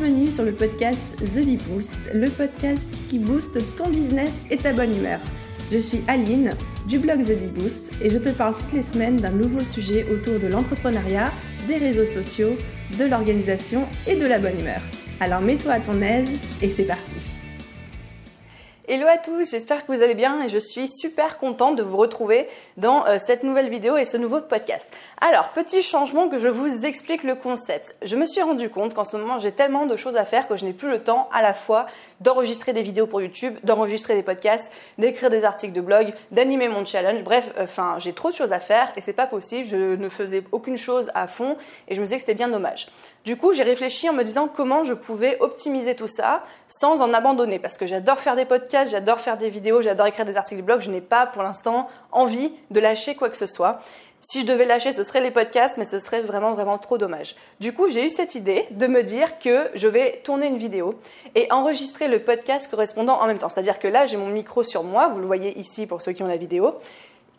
[0.00, 4.72] Bienvenue sur le podcast The Bee Boost, le podcast qui booste ton business et ta
[4.72, 5.20] bonne humeur.
[5.70, 6.54] Je suis Aline
[6.88, 10.06] du blog The Bee Boost et je te parle toutes les semaines d'un nouveau sujet
[10.10, 11.30] autour de l'entrepreneuriat,
[11.68, 12.56] des réseaux sociaux,
[12.98, 14.80] de l'organisation et de la bonne humeur.
[15.20, 16.30] Alors mets-toi à ton aise
[16.62, 17.39] et c'est parti.
[18.92, 21.96] Hello à tous, j'espère que vous allez bien et je suis super contente de vous
[21.96, 24.92] retrouver dans euh, cette nouvelle vidéo et ce nouveau podcast.
[25.20, 27.94] Alors, petit changement que je vous explique le concept.
[28.02, 30.56] Je me suis rendu compte qu'en ce moment j'ai tellement de choses à faire que
[30.56, 31.86] je n'ai plus le temps à la fois
[32.20, 36.84] d'enregistrer des vidéos pour YouTube, d'enregistrer des podcasts, d'écrire des articles de blog, d'animer mon
[36.84, 37.22] challenge.
[37.22, 39.68] Bref, enfin, j'ai trop de choses à faire et c'est pas possible.
[39.70, 42.88] Je ne faisais aucune chose à fond et je me disais que c'était bien dommage.
[43.24, 47.12] Du coup, j'ai réfléchi en me disant comment je pouvais optimiser tout ça sans en
[47.12, 50.62] abandonner parce que j'adore faire des podcasts j'adore faire des vidéos, j'adore écrire des articles
[50.62, 50.80] de blog.
[50.80, 53.80] Je n'ai pas pour l'instant envie de lâcher quoi que ce soit.
[54.22, 57.36] Si je devais lâcher, ce serait les podcasts, mais ce serait vraiment, vraiment trop dommage.
[57.58, 60.94] Du coup, j'ai eu cette idée de me dire que je vais tourner une vidéo
[61.34, 63.48] et enregistrer le podcast correspondant en même temps.
[63.48, 66.22] C'est-à-dire que là, j'ai mon micro sur moi, vous le voyez ici pour ceux qui
[66.22, 66.74] ont la vidéo,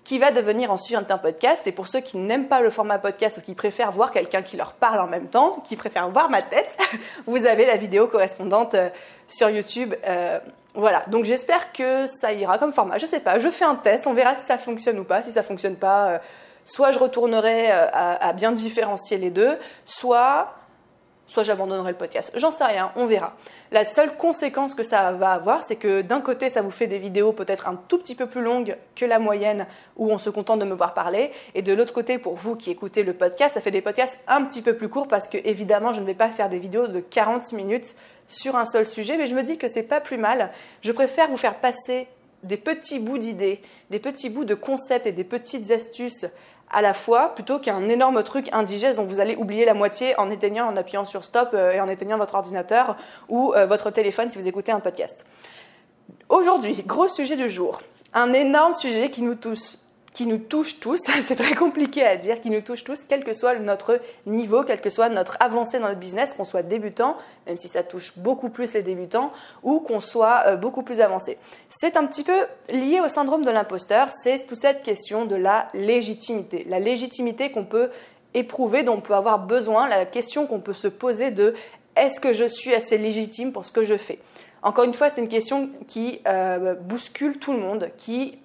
[0.03, 1.67] qui va devenir ensuite un podcast.
[1.67, 4.57] Et pour ceux qui n'aiment pas le format podcast ou qui préfèrent voir quelqu'un qui
[4.57, 6.77] leur parle en même temps, qui préfèrent voir ma tête,
[7.27, 8.89] vous avez la vidéo correspondante euh,
[9.27, 10.39] sur YouTube euh,
[10.73, 12.97] voilà, donc j'espère que ça ira comme format.
[12.97, 15.21] Je sais pas, je fais un test, on verra si ça fonctionne ou pas.
[15.21, 16.17] Si ça fonctionne pas, euh,
[16.65, 20.53] soit je retournerai à, bien différencier les deux, soit
[21.31, 22.33] soit j'abandonnerai le podcast.
[22.35, 23.37] J'en sais rien, on verra.
[23.71, 26.97] La seule conséquence que ça va avoir, c'est que d'un côté, ça vous fait des
[26.97, 29.65] vidéos peut-être un tout petit peu plus longues que la moyenne
[29.95, 32.69] où on se contente de me voir parler, et de l'autre côté, pour vous qui
[32.69, 35.93] écoutez le podcast, ça fait des podcasts un petit peu plus courts parce que évidemment,
[35.93, 37.95] je ne vais pas faire des vidéos de 40 minutes
[38.27, 40.51] sur un seul sujet, mais je me dis que c'est pas plus mal.
[40.81, 42.07] Je préfère vous faire passer
[42.43, 46.25] des petits bouts d'idées, des petits bouts de concepts et des petites astuces
[46.71, 50.29] à la fois, plutôt qu'un énorme truc indigeste dont vous allez oublier la moitié en
[50.29, 52.95] éteignant, en appuyant sur stop euh, et en éteignant votre ordinateur
[53.29, 55.25] ou euh, votre téléphone si vous écoutez un podcast.
[56.29, 57.81] Aujourd'hui, gros sujet du jour.
[58.13, 59.77] Un énorme sujet qui nous touche
[60.13, 63.33] qui nous touche tous, c'est très compliqué à dire, qui nous touche tous, quel que
[63.33, 67.17] soit notre niveau, quel que soit notre avancée dans notre business, qu'on soit débutant,
[67.47, 69.31] même si ça touche beaucoup plus les débutants,
[69.63, 71.37] ou qu'on soit euh, beaucoup plus avancé.
[71.69, 75.67] C'est un petit peu lié au syndrome de l'imposteur, c'est toute cette question de la
[75.73, 76.65] légitimité.
[76.69, 77.89] La légitimité qu'on peut
[78.33, 81.53] éprouver, dont on peut avoir besoin, la question qu'on peut se poser de
[81.95, 84.19] est-ce que je suis assez légitime pour ce que je fais?
[84.63, 88.37] Encore une fois, c'est une question qui euh, bouscule tout le monde, qui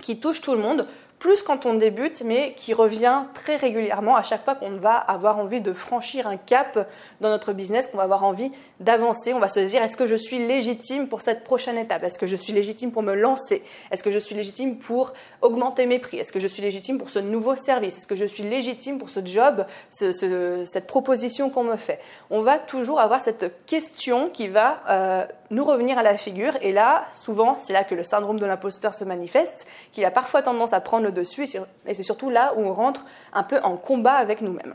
[0.00, 0.86] qui touche tout le monde
[1.22, 5.38] plus quand on débute, mais qui revient très régulièrement à chaque fois qu'on va avoir
[5.38, 6.88] envie de franchir un cap
[7.20, 8.50] dans notre business, qu'on va avoir envie
[8.80, 9.32] d'avancer.
[9.32, 12.02] On va se dire, est-ce que je suis légitime pour cette prochaine étape?
[12.02, 13.62] Est-ce que je suis légitime pour me lancer?
[13.92, 15.12] Est-ce que je suis légitime pour
[15.42, 16.18] augmenter mes prix?
[16.18, 17.98] Est-ce que je suis légitime pour ce nouveau service?
[17.98, 22.00] Est-ce que je suis légitime pour ce job, cette proposition qu'on me fait?
[22.30, 26.54] On va toujours avoir cette question qui va euh, nous revenir à la figure.
[26.62, 30.42] Et là, souvent, c'est là que le syndrome de l'imposteur se manifeste, qu'il a parfois
[30.42, 31.46] tendance à prendre le dessus.
[31.86, 34.74] Et c'est surtout là où on rentre un peu en combat avec nous-mêmes.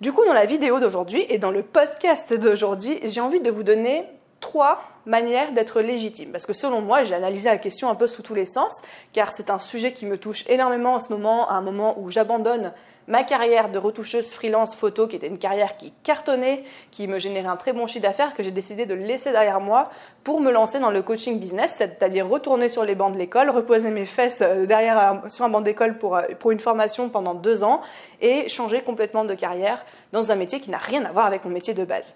[0.00, 3.64] Du coup, dans la vidéo d'aujourd'hui et dans le podcast d'aujourd'hui, j'ai envie de vous
[3.64, 4.04] donner
[4.40, 6.30] trois manières d'être légitime.
[6.30, 9.32] Parce que selon moi, j'ai analysé la question un peu sous tous les sens, car
[9.32, 12.72] c'est un sujet qui me touche énormément en ce moment, à un moment où j'abandonne
[13.08, 17.48] ma carrière de retoucheuse freelance photo, qui était une carrière qui cartonnait, qui me générait
[17.48, 19.90] un très bon chiffre d'affaires, que j'ai décidé de laisser derrière moi
[20.22, 23.90] pour me lancer dans le coaching business, c'est-à-dire retourner sur les bancs de l'école, reposer
[23.90, 27.64] mes fesses euh, derrière sur un banc d'école pour, euh, pour une formation pendant deux
[27.64, 27.80] ans
[28.20, 31.50] et changer complètement de carrière dans un métier qui n'a rien à voir avec mon
[31.50, 32.14] métier de base.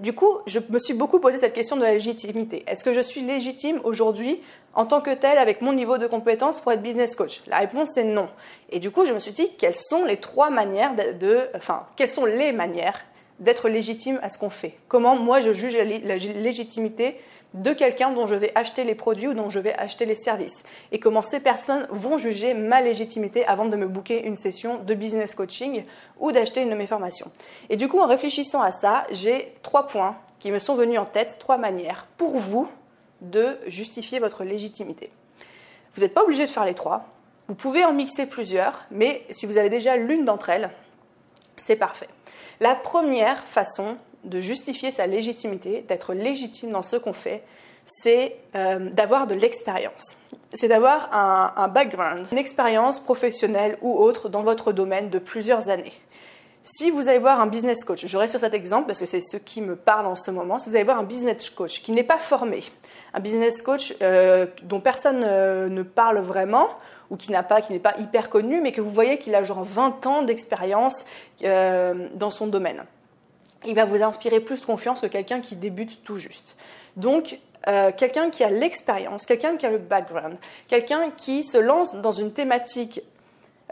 [0.00, 2.64] Du coup, je me suis beaucoup posé cette question de la légitimité.
[2.66, 4.40] Est-ce que je suis légitime aujourd'hui
[4.74, 7.42] en tant que telle avec mon niveau de compétence pour être business coach?
[7.46, 8.28] La réponse est non.
[8.70, 12.08] Et du coup, je me suis dit quelles sont les trois manières de, enfin, quelles
[12.08, 13.04] sont les manières
[13.40, 17.16] d'être légitime à ce qu'on fait Comment moi je juge la légitimité
[17.54, 20.64] de quelqu'un dont je vais acheter les produits ou dont je vais acheter les services
[20.92, 24.94] et comment ces personnes vont juger ma légitimité avant de me booker une session de
[24.94, 25.84] business coaching
[26.18, 27.30] ou d'acheter une de mes formations.
[27.70, 31.06] Et du coup, en réfléchissant à ça, j'ai trois points qui me sont venus en
[31.06, 32.68] tête, trois manières pour vous
[33.22, 35.10] de justifier votre légitimité.
[35.94, 37.06] Vous n'êtes pas obligé de faire les trois,
[37.48, 40.70] vous pouvez en mixer plusieurs, mais si vous avez déjà l'une d'entre elles,
[41.56, 42.08] c'est parfait.
[42.60, 47.42] La première façon de justifier sa légitimité, d'être légitime dans ce qu'on fait,
[47.84, 50.16] c'est euh, d'avoir de l'expérience.
[50.52, 55.92] C'est d'avoir un, background, une expérience professionnelle ou autre dans votre domaine de plusieurs années.
[56.64, 59.20] Si vous allez voir un business coach, je reste sur cet exemple parce que c'est
[59.20, 61.92] ce qui me parle en ce moment, si vous allez voir un business coach qui
[61.92, 62.64] n'est pas formé,
[63.14, 66.68] un business coach euh, dont personne euh, ne parle vraiment
[67.10, 69.44] ou qui n'a pas, qui n'est pas hyper connu, mais que vous voyez qu'il a
[69.44, 71.06] genre 20 ans d'expérience
[71.42, 72.84] dans son domaine
[73.66, 76.56] il va vous inspirer plus confiance que quelqu'un qui débute tout juste.
[76.96, 77.38] Donc,
[77.68, 80.36] euh, quelqu'un qui a l'expérience, quelqu'un qui a le background,
[80.68, 83.00] quelqu'un qui se lance dans une thématique,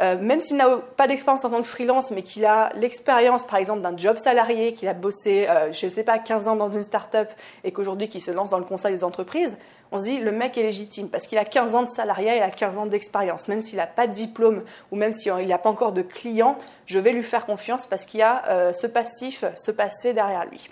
[0.01, 3.59] euh, même s'il n'a pas d'expérience en tant que freelance, mais qu'il a l'expérience, par
[3.59, 6.73] exemple, d'un job salarié, qu'il a bossé, euh, je ne sais pas, 15 ans dans
[6.73, 7.29] une start-up
[7.63, 9.57] et qu'aujourd'hui qu'il se lance dans le conseil des entreprises,
[9.93, 12.43] on se dit le mec est légitime parce qu'il a 15 ans de salariat, il
[12.43, 13.47] a 15 ans d'expérience.
[13.47, 16.99] Même s'il n'a pas de diplôme ou même s'il n'a pas encore de client, je
[16.99, 20.69] vais lui faire confiance parce qu'il y a ce passif, ce passé derrière lui.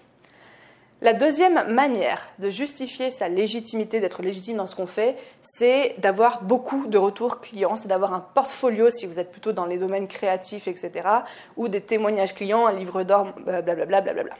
[1.02, 6.44] La deuxième manière de justifier sa légitimité, d'être légitime dans ce qu'on fait, c'est d'avoir
[6.44, 10.06] beaucoup de retours clients, c'est d'avoir un portfolio si vous êtes plutôt dans les domaines
[10.06, 11.08] créatifs, etc.,
[11.56, 14.00] ou des témoignages clients, un livre d'or, blablabla.
[14.00, 14.36] Bla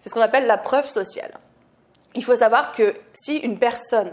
[0.00, 1.32] c'est ce qu'on appelle la preuve sociale.
[2.14, 4.10] Il faut savoir que si une personne,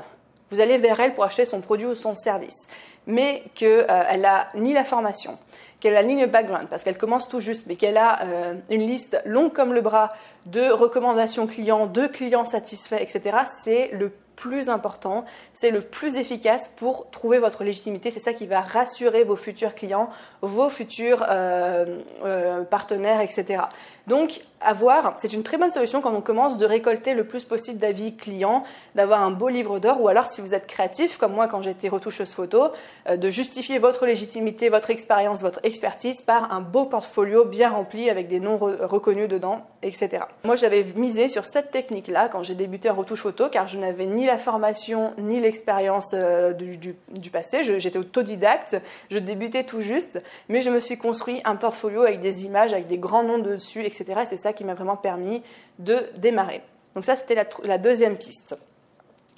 [0.51, 2.67] vous allez vers elle pour acheter son produit ou son service,
[3.07, 5.37] mais qu'elle euh, n'a ni la formation,
[5.83, 8.87] qu'elle a la ligne background, parce qu'elle commence tout juste, mais qu'elle a euh, une
[8.87, 10.13] liste longue comme le bras
[10.45, 16.69] de recommandations clients, de clients satisfaits, etc., c'est le plus important, c'est le plus efficace
[16.69, 18.11] pour trouver votre légitimité.
[18.11, 20.09] C'est ça qui va rassurer vos futurs clients,
[20.41, 23.63] vos futurs euh, euh, partenaires, etc.
[24.07, 27.79] Donc, avoir, c'est une très bonne solution quand on commence de récolter le plus possible
[27.79, 28.63] d'avis clients,
[28.95, 31.89] d'avoir un beau livre d'or, ou alors si vous êtes créatif, comme moi quand j'étais
[31.89, 32.69] retoucheuse photo,
[33.09, 38.09] euh, de justifier votre légitimité, votre expérience, votre expertise par un beau portfolio bien rempli
[38.09, 40.23] avec des noms reconnus dedans, etc.
[40.43, 44.05] Moi, j'avais misé sur cette technique-là quand j'ai débuté en retouche photo, car je n'avais
[44.05, 47.63] ni la formation ni l'expérience euh, du, du, passé.
[47.63, 48.77] J'étais autodidacte,
[49.09, 52.87] je débutais tout juste, mais je me suis construit un portfolio avec des images, avec
[52.87, 53.92] des grands noms dessus, etc.
[54.01, 55.43] Et c'est ça qui m'a vraiment permis
[55.79, 56.61] de démarrer.
[56.95, 58.55] Donc ça, c'était la, deuxième piste.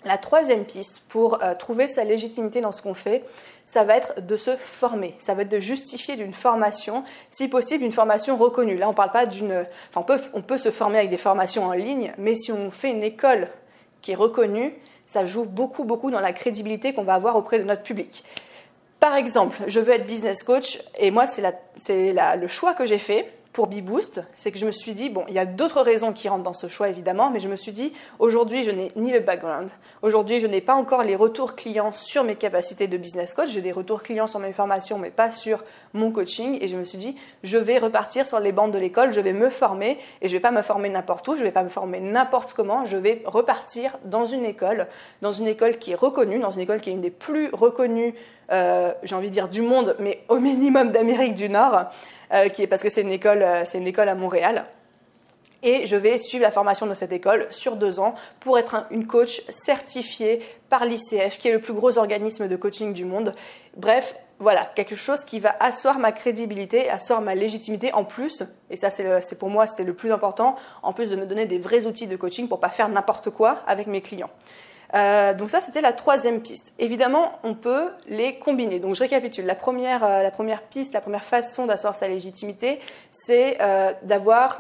[0.04, 3.24] La troisième piste pour euh, trouver sa légitimité dans ce qu'on fait,
[3.64, 5.16] ça va être de se former.
[5.18, 8.76] Ça va être de justifier d'une formation, si possible une formation reconnue.
[8.76, 9.66] Là, on parle pas d'une.
[9.90, 12.72] Enfin, on peut, on peut se former avec des formations en ligne, mais si on
[12.72, 13.50] fait une école
[14.02, 14.76] qui est reconnue,
[15.06, 18.24] ça joue beaucoup, beaucoup dans la crédibilité qu'on va avoir auprès de notre public.
[19.00, 21.44] Par exemple, je veux être business coach et moi, c'est
[21.88, 25.34] le choix que j'ai fait pour BeBoost, c'est que je me suis dit, bon, il
[25.34, 27.94] y a d'autres raisons qui rentrent dans ce choix évidemment, mais je me suis dit,
[28.20, 29.70] aujourd'hui, je n'ai ni le background,
[30.02, 33.62] aujourd'hui, je n'ai pas encore les retours clients sur mes capacités de business coach, j'ai
[33.62, 35.64] des retours clients sur mes formations, mais pas sur
[35.94, 39.14] mon coaching, et je me suis dit, je vais repartir sur les bandes de l'école,
[39.14, 41.64] je vais me former, et je vais pas me former n'importe où, je vais pas
[41.64, 44.88] me former n'importe comment, je vais repartir dans une école,
[45.22, 48.16] dans une école qui est reconnue, dans une école qui est une des plus reconnues
[48.52, 51.86] euh, j'ai envie de dire du monde, mais au minimum d'Amérique du Nord,
[52.34, 54.66] euh, qui est parce que c'est une école, euh, c'est une école à Montréal.
[55.64, 59.08] Et je vais suivre la formation de cette école sur deux ans pour être une
[59.08, 60.40] coach certifiée
[60.70, 63.32] par l'ICF, qui est le plus gros organisme de coaching du monde.
[63.76, 68.76] Bref, voilà, quelque chose qui va asseoir ma crédibilité, asseoir ma légitimité en plus, et
[68.76, 71.88] ça c'est pour moi c'était le plus important, en plus de me donner des vrais
[71.88, 74.30] outils de coaching pour pas faire n'importe quoi avec mes clients.
[74.94, 76.74] Euh, donc ça, c'était la troisième piste.
[76.80, 78.80] Évidemment, on peut les combiner.
[78.80, 79.46] Donc je récapitule.
[79.46, 82.80] La première, euh, la première piste, la première façon d'asseoir sa légitimité,
[83.12, 84.60] c'est euh, d'avoir,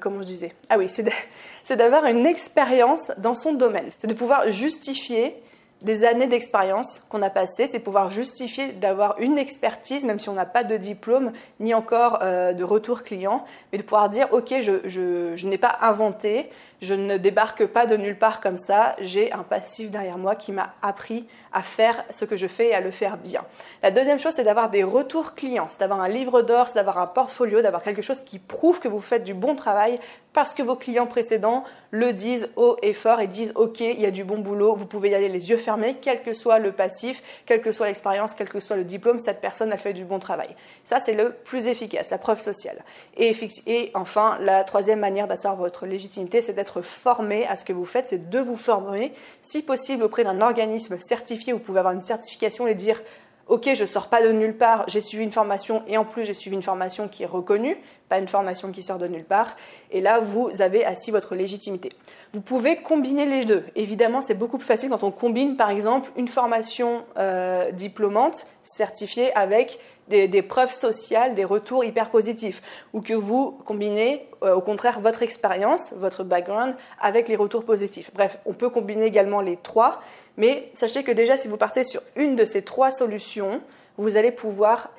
[0.00, 0.54] comment je disais?
[0.68, 0.88] Ah oui,
[1.64, 3.88] c'est d'avoir une expérience dans son domaine.
[3.98, 5.40] C'est de pouvoir justifier
[5.82, 10.34] des années d'expérience qu'on a passées, c'est pouvoir justifier d'avoir une expertise, même si on
[10.34, 14.72] n'a pas de diplôme ni encore de retour client, mais de pouvoir dire, OK, je,
[14.84, 18.94] je, je n'ai pas inventé, je ne débarque pas de nulle part comme ça.
[19.00, 22.74] J'ai un passif derrière moi qui m'a appris à faire ce que je fais et
[22.74, 23.42] à le faire bien.
[23.82, 26.98] La deuxième chose, c'est d'avoir des retours clients, c'est d'avoir un livre d'or, c'est d'avoir
[26.98, 29.98] un portfolio, d'avoir quelque chose qui prouve que vous faites du bon travail
[30.32, 34.06] parce que vos clients précédents le disent haut et fort et disent OK, il y
[34.06, 36.72] a du bon boulot, vous pouvez y aller les yeux fermés, quel que soit le
[36.72, 40.04] passif, quelle que soit l'expérience, quel que soit le diplôme, cette personne a fait du
[40.04, 40.54] bon travail.
[40.84, 42.84] Ça, c'est le plus efficace, la preuve sociale.
[43.16, 47.86] Et, enfin, la troisième manière d'asseoir votre légitimité, c'est d'être formé à ce que vous
[47.86, 51.52] faites, c'est de vous former, si possible auprès d'un organisme certifié.
[51.52, 53.02] Vous pouvez avoir une certification et dire
[53.50, 56.34] Ok, je sors pas de nulle part, j'ai suivi une formation et en plus j'ai
[56.34, 57.76] suivi une formation qui est reconnue,
[58.10, 59.56] pas une formation qui sort de nulle part.
[59.92, 61.90] Et là, vous avez assis votre légitimité.
[62.34, 63.64] Vous pouvez combiner les deux.
[63.76, 69.34] Évidemment, c'est beaucoup plus facile quand on combine, par exemple, une formation euh, diplômante certifiée
[69.36, 72.62] avec des, preuves sociales, des retours hyper positifs,
[72.92, 78.10] ou que vous combinez euh, au contraire votre expérience, votre background avec les retours positifs.
[78.12, 79.98] Bref, on peut combiner également les trois,
[80.36, 83.60] mais sachez que déjà si vous partez sur une de ces trois solutions,
[83.98, 84.90] vous allez pouvoir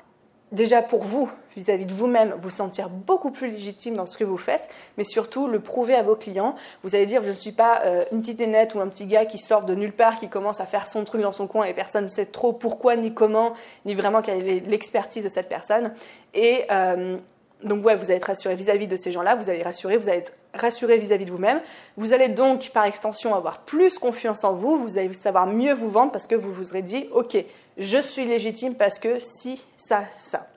[0.52, 4.38] déjà pour vous, vis-à-vis de vous-même, vous sentir beaucoup plus légitime dans ce que vous
[4.38, 6.56] faites, mais surtout le prouver à vos clients.
[6.84, 9.26] Vous allez dire, je ne suis pas euh, une petite nénette ou un petit gars
[9.26, 11.74] qui sort de nulle part, qui commence à faire son truc dans son coin et
[11.74, 13.54] personne ne sait trop pourquoi ni comment,
[13.86, 15.94] ni vraiment quelle est l'expertise de cette personne.
[16.34, 17.18] Et euh,
[17.64, 20.20] Donc ouais, vous allez être rassuré vis-à-vis de ces gens-là, vous allez rassurer, vous allez
[20.20, 21.62] être rassuré vis-à-vis de vous-même.
[21.98, 25.90] Vous allez donc par extension avoir plus confiance en vous, vous allez savoir mieux vous
[25.90, 27.38] vendre parce que vous vous serez dit, ok,
[27.78, 30.48] je suis légitime parce que si, ça, ça.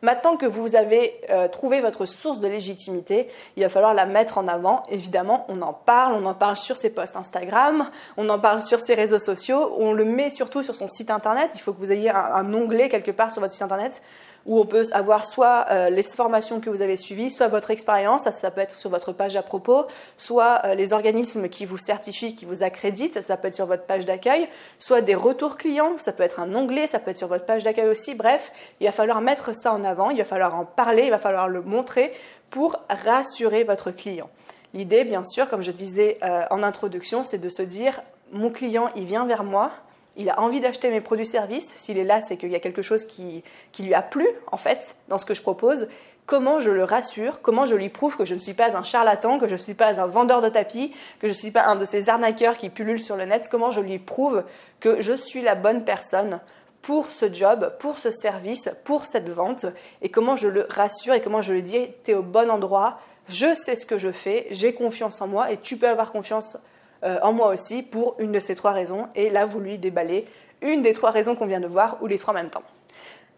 [0.00, 4.38] Maintenant que vous avez euh, trouvé votre source de légitimité, il va falloir la mettre
[4.38, 4.84] en avant.
[4.90, 8.78] Évidemment, on en parle, on en parle sur ses posts Instagram, on en parle sur
[8.78, 11.50] ses réseaux sociaux, on le met surtout sur son site internet.
[11.54, 14.00] Il faut que vous ayez un onglet quelque part sur votre site internet
[14.46, 18.22] où on peut avoir soit euh, les formations que vous avez suivies, soit votre expérience,
[18.22, 22.34] ça, peut être sur votre page à propos, soit euh, les organismes qui vous certifient,
[22.34, 26.12] qui vous accréditent, ça peut être sur votre page d'accueil, soit des retours clients, ça
[26.12, 28.14] peut être un onglet, ça peut être sur votre page d'accueil aussi.
[28.14, 31.18] Bref, il va falloir mettre ça en avant, il va falloir en parler, il va
[31.18, 32.12] falloir le montrer
[32.50, 34.30] pour rassurer votre client.
[34.74, 38.02] L'idée, bien sûr, comme je disais euh, en introduction, c'est de se dire,
[38.32, 39.70] mon client, il vient vers moi,
[40.18, 41.72] il a envie d'acheter mes produits-services.
[41.76, 43.42] S'il est là, c'est qu'il y a quelque chose qui,
[43.78, 45.88] lui a plu, en fait, dans ce que je propose.
[46.26, 47.40] Comment je le rassure?
[47.40, 49.74] Comment je lui prouve que je ne suis pas un charlatan, que je ne suis
[49.74, 52.68] pas un vendeur de tapis, que je ne suis pas un de ces arnaqueurs qui
[52.68, 53.48] pullulent sur le net?
[53.48, 54.44] Comment je lui prouve
[54.80, 56.40] que je suis la bonne personne
[56.82, 59.66] pour ce job, pour ce service, pour cette vente?
[60.02, 62.98] Et comment je le rassure et comment je lui dis, tu es au bon endroit,
[63.28, 66.58] je sais ce que je fais, j'ai confiance en moi et tu peux avoir confiance
[67.04, 69.08] euh, en moi aussi pour une de ces trois raisons.
[69.14, 70.26] Et là, vous lui déballez
[70.62, 72.62] une des trois raisons qu'on vient de voir ou les trois en même temps.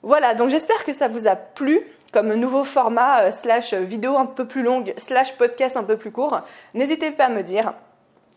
[0.02, 4.26] Voilà, donc j'espère que ça vous a plu comme nouveau format euh, slash vidéo un
[4.26, 6.40] peu plus longue slash podcast un peu plus court.
[6.72, 7.74] N'hésitez pas à me dire,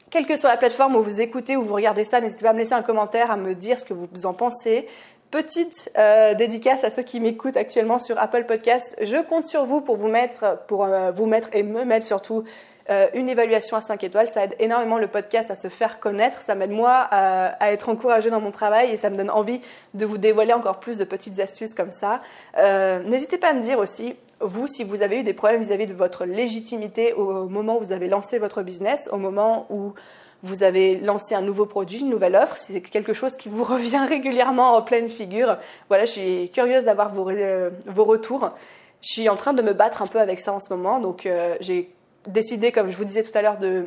[0.10, 2.54] quelle que soit la plateforme où vous écoutez ou vous regardez ça, n'hésitez pas à
[2.54, 4.88] me laisser un commentaire, à me dire ce que vous en pensez.
[5.32, 8.96] Petite euh, dédicace à ceux qui m'écoutent actuellement sur Apple Podcast.
[9.02, 12.44] Je compte sur vous pour vous mettre, pour vous mettre et me mettre surtout
[12.90, 16.42] euh, une évaluation à 5 étoiles, ça aide énormément le podcast à se faire connaître,
[16.42, 19.62] ça m'aide moi à, être encouragé dans mon travail et ça me donne envie
[19.94, 22.22] de vous dévoiler encore plus de petites astuces comme ça.
[22.58, 25.88] Euh, n'hésitez pas à me dire aussi, vous, si vous avez eu des problèmes vis-à-vis
[25.88, 29.94] de votre légitimité au moment où vous avez lancé votre business, au moment où
[30.42, 34.06] vous avez lancé un nouveau produit, une nouvelle offre, c'est quelque chose qui vous revient
[34.10, 35.58] régulièrement en pleine figure.
[35.88, 38.52] Voilà, je suis curieuse d'avoir vos, euh, vos retours.
[39.00, 41.28] Je suis en train de me battre un peu avec ça en ce moment, donc
[41.60, 41.94] j'ai
[42.28, 43.86] décidé, comme je vous disais tout à l'heure, de,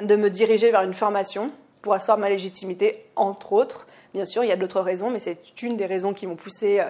[0.00, 1.50] de me diriger vers une formation
[1.82, 3.86] pour asseoir ma légitimité, entre autres.
[4.12, 6.80] Bien sûr, il y a d'autres raisons, mais c'est une des raisons qui m'ont poussé
[6.80, 6.84] euh,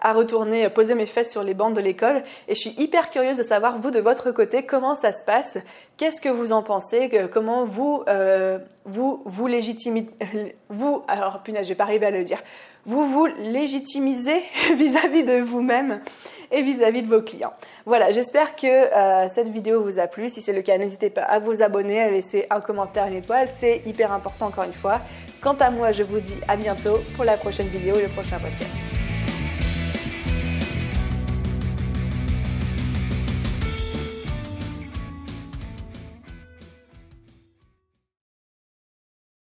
[0.00, 2.24] à retourner euh, poser mes fesses sur les bancs de l'école.
[2.48, 5.58] Et je suis hyper curieuse de savoir, vous, de votre côté, comment ça se passe
[5.96, 7.10] Qu'est-ce que vous en pensez?
[7.30, 10.06] Comment vous, euh, vous, vous légitimez
[10.68, 12.42] Vous, alors, punaise, je vais pas arriver à le dire.
[12.86, 14.42] Vous vous légitimisez
[14.76, 16.00] vis-à-vis de vous-même
[16.50, 17.52] et vis-à-vis de vos clients.
[17.86, 20.28] Voilà, j'espère que euh, cette vidéo vous a plu.
[20.28, 23.48] Si c'est le cas, n'hésitez pas à vous abonner, à laisser un commentaire, une étoile.
[23.50, 25.00] C'est hyper important encore une fois.
[25.40, 28.38] Quant à moi, je vous dis à bientôt pour la prochaine vidéo et le prochain
[28.38, 28.89] podcast.